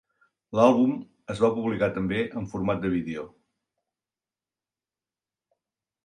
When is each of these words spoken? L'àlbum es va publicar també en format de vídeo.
L'àlbum 0.59 0.93
es 1.33 1.41
va 1.43 1.49
publicar 1.57 1.89
també 1.97 2.23
en 2.41 2.47
format 2.53 2.81
de 2.85 2.91
vídeo. 2.93 3.25